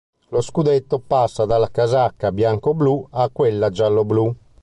[0.29, 4.35] Lo scudetto passa dalla casacca biancoblu a quella gialloblu.